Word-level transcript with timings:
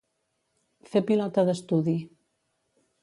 Fer 0.93 1.03
pilota 1.11 1.43
d'estudi. 1.51 1.97